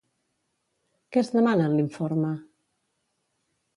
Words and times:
Què 1.11 1.21
es 1.23 1.29
demana 1.37 1.67
en 1.71 1.77
l'informe? 1.81 2.33